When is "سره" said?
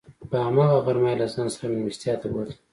1.53-1.67